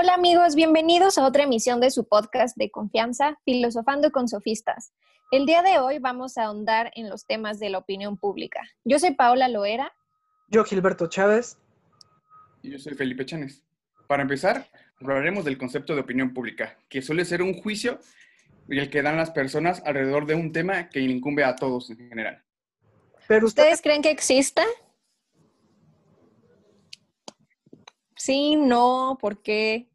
[0.00, 4.92] Hola amigos, bienvenidos a otra emisión de su podcast de confianza, Filosofando con Sofistas.
[5.32, 8.60] El día de hoy vamos a ahondar en los temas de la opinión pública.
[8.84, 9.92] Yo soy Paola Loera.
[10.50, 11.58] Yo Gilberto Chávez.
[12.62, 13.64] Y yo soy Felipe Chanes.
[14.06, 14.68] Para empezar,
[15.00, 17.98] hablaremos del concepto de opinión pública, que suele ser un juicio
[18.68, 22.08] y el que dan las personas alrededor de un tema que incumbe a todos en
[22.08, 22.44] general.
[23.26, 24.62] Pero ustedes creen que exista?
[28.18, 29.88] Sí, no, porque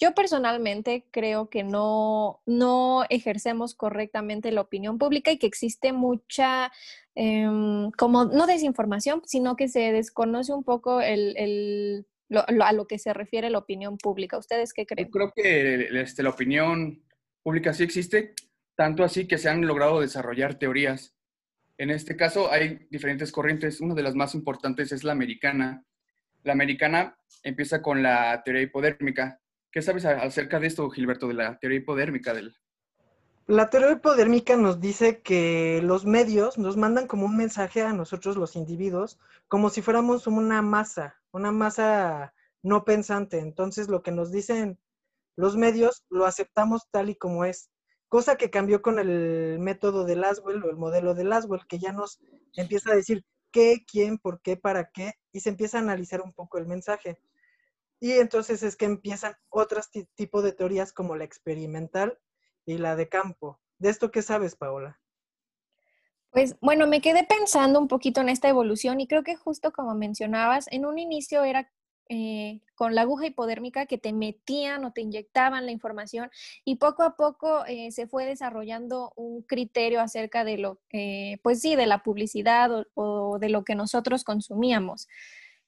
[0.00, 6.72] yo personalmente creo que no, no ejercemos correctamente la opinión pública y que existe mucha,
[7.14, 13.12] em, como no desinformación, sino que se desconoce un poco el, a lo que se
[13.12, 14.38] refiere la opinión pública.
[14.38, 15.08] ¿Ustedes qué creen?
[15.08, 17.04] Yo creo que este, la opinión
[17.42, 18.34] pública sí existe,
[18.76, 21.14] tanto así que se han logrado desarrollar teorías.
[21.76, 23.80] En este caso hay diferentes corrientes.
[23.80, 25.84] Una de las más importantes es la americana.
[26.42, 29.40] La americana empieza con la teoría hipodérmica.
[29.70, 32.34] ¿Qué sabes acerca de esto, Gilberto, de la teoría hipodérmica?
[32.34, 32.54] Del...
[33.46, 38.36] La teoría hipodérmica nos dice que los medios nos mandan como un mensaje a nosotros
[38.36, 43.38] los individuos, como si fuéramos una masa, una masa no pensante.
[43.38, 44.78] Entonces lo que nos dicen
[45.36, 47.70] los medios lo aceptamos tal y como es,
[48.08, 51.92] cosa que cambió con el método de Laswell o el modelo de Laswell, que ya
[51.92, 52.20] nos
[52.54, 56.32] empieza a decir qué, quién, por qué, para qué, y se empieza a analizar un
[56.32, 57.20] poco el mensaje.
[58.00, 62.18] Y entonces es que empiezan otros tipos de teorías como la experimental
[62.64, 63.60] y la de campo.
[63.78, 64.98] ¿De esto qué sabes, Paola?
[66.30, 69.94] Pues bueno, me quedé pensando un poquito en esta evolución y creo que justo como
[69.94, 71.70] mencionabas, en un inicio era
[72.12, 76.28] eh, con la aguja hipodérmica que te metían o te inyectaban la información
[76.64, 81.60] y poco a poco eh, se fue desarrollando un criterio acerca de lo, eh, pues
[81.60, 85.06] sí, de la publicidad o, de lo que nosotros consumíamos.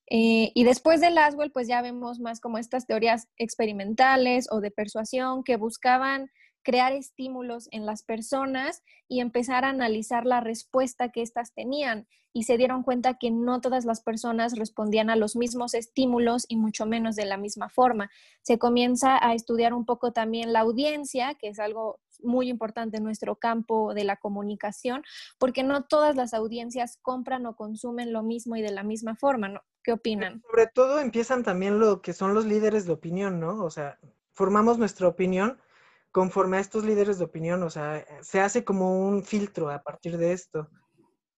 [0.09, 5.45] y después de Laswell, pues ya vemos más como estas teorías experimentales o de persuasión
[5.45, 6.29] que buscaban
[6.63, 12.07] crear estímulos en las personas y empezar a analizar la respuesta que éstas tenían.
[12.35, 16.57] Y se dieron cuenta que no todas las personas respondían a los mismos estímulos y
[16.57, 18.11] mucho menos de la misma forma.
[18.41, 23.05] Se comienza a estudiar un poco también la audiencia, que es algo muy importante en
[23.05, 25.03] nuestro campo de la comunicación,
[25.39, 29.49] porque no todas las audiencias compran o consumen lo mismo y de la misma forma,
[29.49, 29.61] ¿no?
[29.83, 30.43] ¿Qué opinan?
[30.49, 33.63] Sobre todo empiezan también lo que son los líderes de opinión, ¿no?
[33.65, 33.99] O sea,
[34.33, 35.61] formamos nuestra opinión
[36.13, 40.19] conforme a estos líderes de opinión, o sea, se hace como un filtro a partir
[40.19, 40.69] de esto.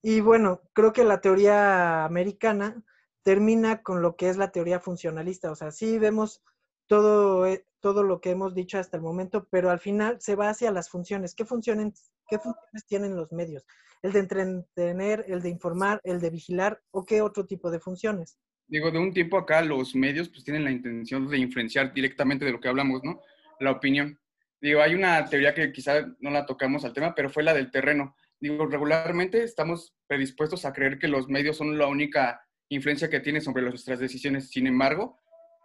[0.03, 2.83] Y bueno, creo que la teoría americana
[3.23, 6.43] termina con lo que es la teoría funcionalista, o sea, sí vemos
[6.87, 10.51] todo, eh, todo lo que hemos dicho hasta el momento, pero al final se va
[10.51, 11.35] hacia las funciones.
[11.35, 13.65] ¿Qué, funciones, ¿Qué funciones tienen los medios?
[14.03, 18.39] ¿El de entretener, el de informar, el de vigilar o qué otro tipo de funciones?
[18.67, 22.53] Digo, de un tiempo acá los medios pues tienen la intención de influenciar directamente de
[22.53, 23.21] lo que hablamos, ¿no?
[23.61, 24.19] La opinión.
[24.65, 27.71] Digo, hay una teoría que quizá no la tocamos al tema, pero fue la del
[27.71, 28.17] terreno.
[28.41, 33.43] Digo, regularmente estamos predispuestos a creer que los medios son la única influencia que tienen
[33.43, 34.49] sobre nuestras decisiones.
[34.49, 35.19] Sin embargo,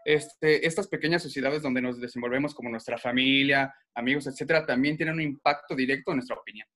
[0.04, 5.22] este, estas pequeñas sociedades donde nos desenvolvemos como nuestra familia, amigos, etcétera, también tienen un
[5.22, 6.68] impacto directo en nuestra opinión.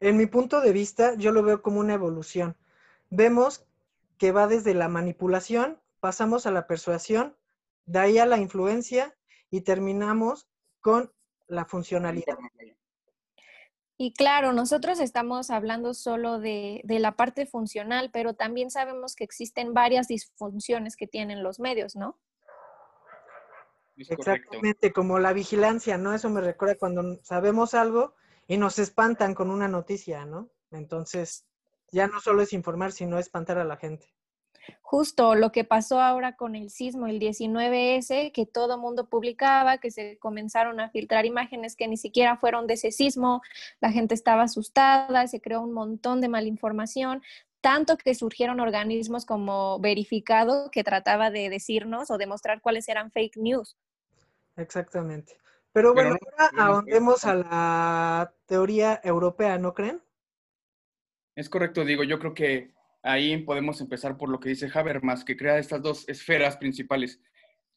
[0.00, 2.56] En mi punto de vista, yo lo veo como una evolución.
[3.10, 3.64] Vemos
[4.18, 7.36] que va desde la manipulación, pasamos a la persuasión,
[7.86, 9.14] de ahí a la influencia
[9.52, 10.48] y terminamos
[10.80, 11.12] con
[11.48, 12.36] la funcionalidad.
[13.96, 19.74] Y claro, nosotros estamos hablando solo de, la parte funcional, pero también sabemos que existen
[19.74, 22.16] varias disfunciones que tienen los medios, ¿no?
[23.96, 26.14] Exactamente, como la vigilancia, ¿no?
[26.14, 28.14] Eso me recuerda cuando sabemos algo
[28.46, 30.48] y nos espantan con una noticia, ¿no?
[30.70, 31.44] Entonces,
[31.90, 34.14] ya no solo es informar, sino espantar a la gente
[34.82, 39.90] justo lo que pasó ahora con el sismo, el 19S, que todo mundo publicaba, que
[39.90, 43.42] se comenzaron a filtrar imágenes que ni siquiera fueron de ese sismo,
[43.80, 47.22] la gente estaba asustada, se creó un montón de malinformación,
[47.60, 53.36] tanto que surgieron organismos como Verificado que trataba de decirnos o demostrar cuáles eran fake
[53.36, 53.76] news.
[54.56, 55.36] Exactamente.
[55.72, 60.02] Pero bueno, ahora ahondemos a la teoría europea, ¿no creen?
[61.34, 62.72] Es correcto, digo, yo creo que
[63.08, 67.20] ahí podemos empezar por lo que dice Habermas, que crea estas dos esferas principales.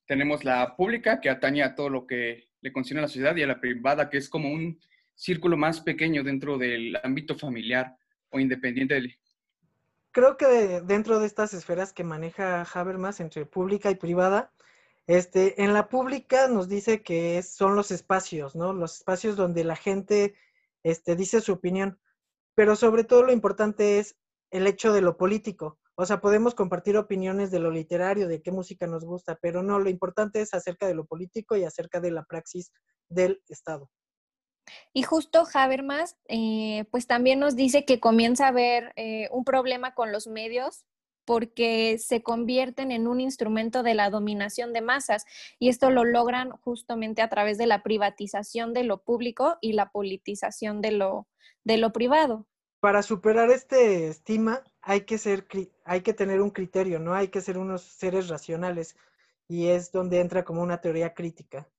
[0.06, 3.44] Tenemos la pública, que atañe a todo lo que le concierne a la sociedad, y
[3.44, 4.80] a la privada, que es como un
[5.16, 7.95] círculo más pequeño dentro del ámbito familiar
[8.30, 9.19] o independiente.
[10.12, 14.51] Creo que dentro de estas esferas que maneja Habermas entre pública y privada,
[15.07, 18.74] este, en la pública nos dice que son los espacios, ¿no?
[18.74, 20.36] Los espacios donde la gente
[20.84, 22.00] este, dice su opinión.
[22.54, 24.18] Pero sobre todo lo importante es
[24.51, 25.80] el hecho de lo político.
[25.95, 29.80] O sea, podemos compartir opiniones de lo literario, de qué música nos gusta, pero no,
[29.80, 32.71] lo importante es acerca de lo político y acerca de la praxis
[33.09, 33.89] del Estado.
[34.94, 39.94] Y justo Habermas, eh, pues también nos dice que comienza a haber eh, un problema
[39.94, 40.86] con los medios
[41.25, 45.25] porque se convierten en un instrumento de la dominación de masas
[45.59, 49.92] y esto lo logran justamente a través de la privatización de lo público y la
[49.92, 51.27] politización de lo,
[51.63, 52.48] de lo privado.
[52.81, 57.13] Para superar este estima hay que, tener un criterio, ¿no?
[57.13, 58.98] Hay que ser unos seres racionales
[59.48, 61.69] y es donde entra como una teoría crítica.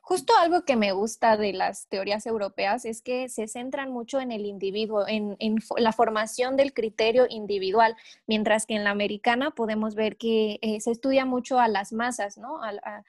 [0.00, 4.32] Justo algo que me gusta de las teorías europeas es que se centran mucho en
[4.32, 5.36] el individuo, en,
[5.76, 7.96] la formación del criterio individual,
[8.26, 12.38] mientras que en la americana podemos ver que eh, se estudia mucho a las masas,
[12.38, 12.60] ¿no?
[12.60, 13.04] A,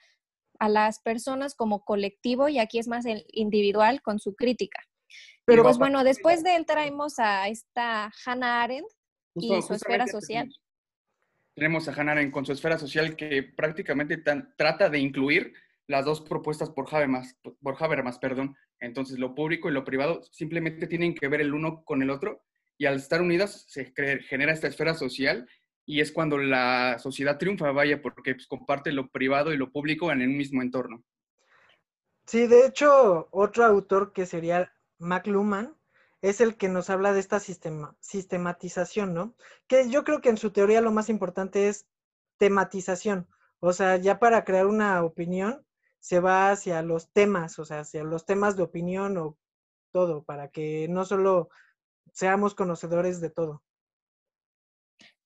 [0.68, 4.80] las personas como colectivo y aquí es más el individual con su crítica.
[5.44, 8.88] Pero pues bueno, después de él traemos a esta Hannah Arendt
[9.34, 10.52] y su esfera social.
[11.54, 14.22] Tenemos a Hannah Arendt con su esfera social que prácticamente
[14.56, 15.54] trata de incluir
[15.86, 18.56] las dos propuestas por Habermas, por Habermas, perdón.
[18.80, 22.44] Entonces, lo público y lo privado simplemente tienen que ver el uno con el otro
[22.78, 23.92] y al estar unidas se
[24.28, 25.48] genera esta esfera social
[25.86, 30.10] y es cuando la sociedad triunfa, vaya, porque pues, comparte lo privado y lo público
[30.10, 31.04] en el mismo entorno.
[32.26, 35.76] Sí, de hecho, otro autor que sería McLuhan
[36.22, 39.34] es el que nos habla de esta sistema, sistematización, ¿no?
[39.66, 41.86] Que yo creo que en su teoría lo más importante es
[42.38, 43.28] tematización.
[43.60, 45.64] O sea, ya para crear una opinión,
[46.00, 49.36] se va hacia los temas, o sea, hacia los temas de opinión o
[49.92, 51.48] todo, para que no solo
[52.12, 53.62] seamos conocedores de todo.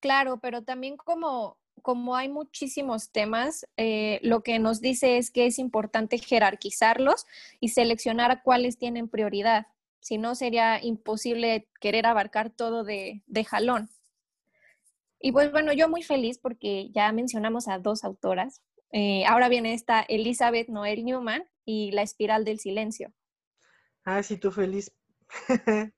[0.00, 5.46] Claro, pero también como, como hay muchísimos temas, eh, lo que nos dice es que
[5.46, 7.26] es importante jerarquizarlos
[7.60, 9.66] y seleccionar cuáles tienen prioridad.
[10.00, 13.90] Si no, sería imposible querer abarcar todo de, de jalón.
[15.20, 18.62] Y pues bueno, yo muy feliz porque ya mencionamos a dos autoras,
[18.92, 23.12] eh, ahora viene esta Elizabeth Noel Newman y La espiral del silencio.
[24.04, 24.92] Ah, sí, tú feliz.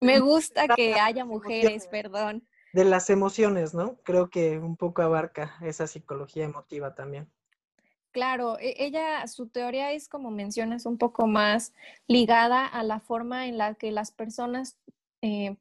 [0.00, 2.46] Me gusta que haya mujeres, perdón.
[2.76, 3.96] De las emociones, ¿no?
[4.02, 7.26] Creo que un poco abarca esa psicología emotiva también.
[8.12, 11.72] Claro, e, ella, su teoría es, como mencionas, un poco más
[12.06, 14.76] ligada a la forma en la que las personas
[15.22, 15.56] eh,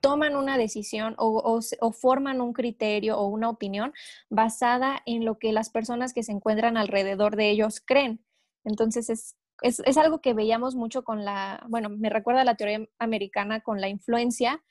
[0.00, 1.60] toman una decisión o,
[1.90, 3.92] forman un criterio o una opinión
[4.30, 8.24] basada en lo que las personas que se encuentran alrededor de ellos creen.
[8.62, 13.60] Entonces es, es, algo que veíamos mucho con la, bueno, me recuerda la teoría americana
[13.60, 14.62] con la influencia,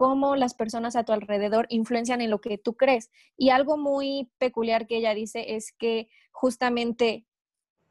[0.00, 3.10] cómo las personas a tu alrededor influencian en lo que tú crees.
[3.36, 7.26] Y algo muy peculiar que ella dice es que justamente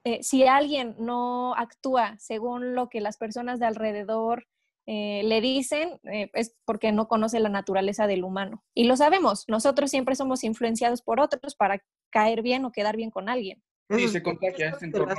[0.04, 4.48] eh, si alguien no actúa según lo que las personas de alrededor
[4.88, 8.66] eh, le dicen eh, es porque no conoce la naturaleza del humano.
[8.74, 11.80] Y lo sabemos, nosotros siempre somos influenciados por otros para
[12.10, 13.62] caer bien o quedar bien con alguien.
[13.88, 15.14] Sí, se contagia, este entorno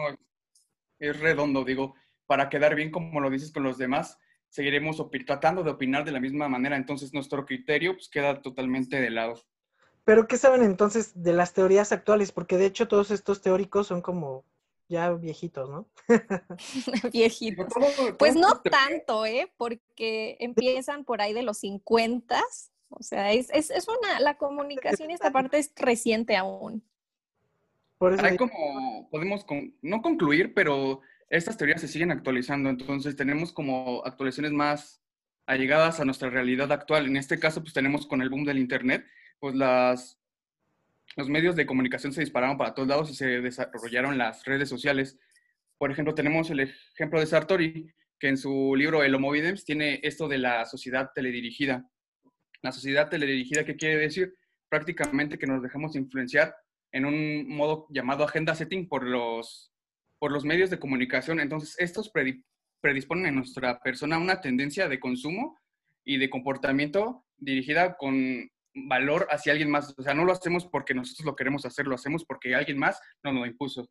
[0.98, 1.94] es redondo, digo,
[2.26, 4.18] para quedar bien como lo dices con los demás,
[4.50, 9.10] seguiremos tratando de opinar de la misma manera, entonces nuestro criterio pues, queda totalmente de
[9.10, 9.40] lado.
[10.04, 12.32] Pero ¿qué saben entonces de las teorías actuales?
[12.32, 14.44] Porque de hecho todos estos teóricos son como
[14.88, 15.88] ya viejitos, ¿no?
[17.12, 17.72] viejitos.
[18.18, 19.52] Pues no tanto, ¿eh?
[19.56, 22.42] Porque empiezan por ahí de los 50.
[22.88, 26.82] O sea, es, es, es una, la comunicación esta parte es reciente aún.
[27.98, 29.46] Por eso Hay como, podemos
[29.82, 35.02] no concluir, pero estas teorías se siguen actualizando, entonces tenemos como actualizaciones más
[35.46, 37.06] allegadas a nuestra realidad actual.
[37.06, 39.06] En este caso, pues tenemos con el boom del Internet,
[39.38, 40.20] pues las
[41.16, 45.18] los medios de comunicación se dispararon para todos lados y se desarrollaron las redes sociales.
[45.76, 50.00] Por ejemplo, tenemos el ejemplo de Sartori, que en su libro El Homo Videns tiene
[50.02, 51.88] esto de la sociedad teledirigida.
[52.62, 54.34] La sociedad teledirigida, ¿qué quiere decir?
[54.68, 56.54] Prácticamente que nos dejamos influenciar
[56.92, 59.72] en un modo llamado agenda setting por los,
[60.20, 61.40] por los medios de comunicación.
[61.40, 62.12] Entonces, estos
[62.80, 65.58] predisponen en nuestra persona una tendencia de consumo
[66.04, 69.92] y de comportamiento dirigida con valor hacia alguien más.
[69.98, 73.00] O sea, no lo hacemos porque nosotros lo queremos hacer, lo hacemos porque alguien más
[73.24, 73.88] nos lo impuso.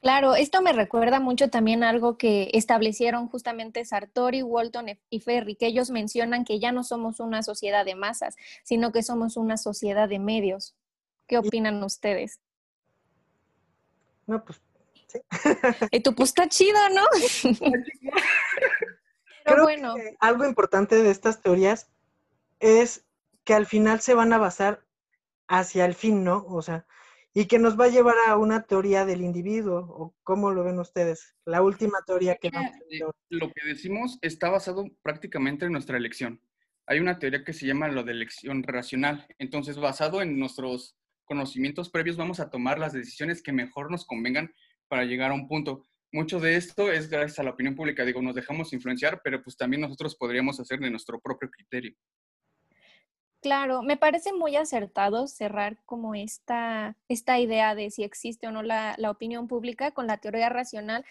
[0.00, 5.66] Claro, esto me recuerda mucho también algo que establecieron justamente Sartori, Walton y Ferry, que
[5.66, 10.08] ellos mencionan que ya no somos una sociedad de masas, sino que somos una sociedad
[10.08, 10.76] de medios.
[11.26, 12.40] ¿Qué opinan ustedes?
[14.28, 14.62] No, pues
[15.08, 15.20] sí.
[15.90, 17.02] Y tu pues está chido, ¿no?
[19.44, 19.94] Pero bueno.
[20.20, 21.90] algo importante de estas teorías
[22.60, 23.04] es
[23.44, 24.84] que al final se van a basar
[25.46, 26.44] hacia el fin, ¿no?
[26.48, 26.86] O sea,
[27.34, 30.78] y que nos va a llevar a una teoría del individuo, o cómo lo ven
[30.78, 32.50] ustedes, la última teoría que...
[33.30, 36.40] Lo que decimos está basado prácticamente en nuestra elección.
[36.86, 39.26] hay una teoría que se llama lo de elección racional.
[39.38, 44.52] Entonces, basado en nuestros conocimientos previos, vamos a tomar las decisiones que mejor nos convengan
[44.88, 45.84] para llegar a un punto.
[46.10, 48.04] Mucho de esto es gracias a la opinión pública.
[48.04, 51.94] Digo, nos dejamos influenciar, pero pues también nosotros podríamos hacer de nuestro propio criterio.
[53.40, 58.62] Claro, me parece muy acertado cerrar como esta, esta idea de si existe o no
[58.62, 61.04] la, la opinión pública con la teoría racional,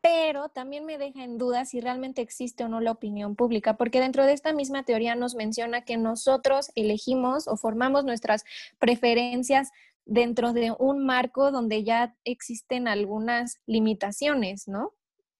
[0.00, 4.00] pero también me deja en duda si realmente existe o no la opinión pública, porque
[4.00, 8.44] dentro de esta misma teoría nos menciona que nosotros elegimos o formamos nuestras
[8.78, 9.72] preferencias
[10.10, 14.92] dentro de un marco donde ya existen algunas limitaciones, ¿no?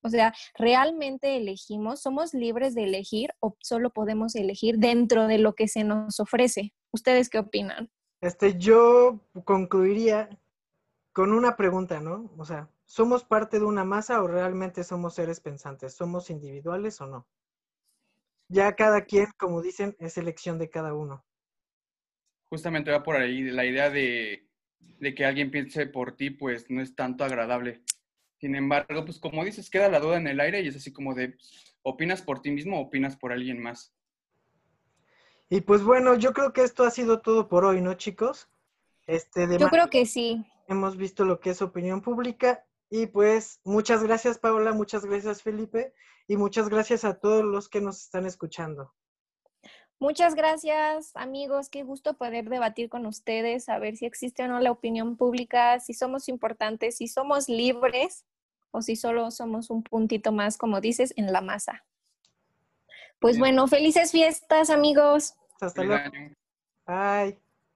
[0.02, 2.00] O sea, ¿realmente elegimos?
[2.00, 6.72] ¿Somos libres de elegir o solo podemos elegir dentro de lo que se nos ofrece?
[6.92, 7.90] ¿Ustedes qué opinan?
[8.22, 10.30] Este, yo concluiría
[11.12, 12.30] con una pregunta, ¿no?
[12.38, 15.94] O sea, ¿somos parte de una masa o realmente somos seres pensantes?
[15.94, 17.26] ¿Somos individuales o no?
[18.48, 21.24] Ya cada quien, como dicen, es elección de cada uno.
[22.48, 24.49] Justamente va por ahí la idea de,
[25.00, 27.82] de que alguien piense por ti, pues no es tanto agradable.
[28.38, 31.14] Sin embargo, pues como dices, queda la duda en el aire y es así como
[31.14, 31.36] de,
[31.82, 33.94] ¿opinas por ti mismo o opinas por alguien más?
[35.48, 38.48] Y pues bueno, yo creo que esto ha sido todo por hoy, ¿no, chicos?
[39.06, 40.44] Este, yo creo que sí.
[40.68, 45.92] Hemos visto lo que es opinión pública y pues muchas gracias, Paola, muchas gracias, Felipe,
[46.28, 48.94] y muchas gracias a todos los que nos están escuchando.
[50.00, 51.68] Muchas gracias, amigos.
[51.68, 55.78] Qué gusto poder debatir con ustedes, a ver si existe o no la opinión pública,
[55.78, 58.24] si somos importantes, si somos libres
[58.70, 61.84] o si solo somos un puntito más, como dices, en la masa.
[63.18, 65.34] Pues bueno, felices fiestas, amigos.
[65.60, 66.10] Hasta luego.
[66.86, 67.38] Bye.